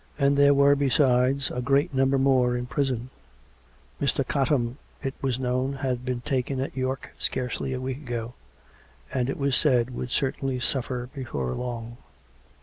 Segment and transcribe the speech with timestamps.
[0.17, 3.11] And there were besides a great number more in prison—
[4.01, 4.27] Mr.
[4.27, 8.33] Cottam, it was known, had been taken at York, scarcely a week ago,
[9.13, 11.97] and, it was said, would certainly suffer before long.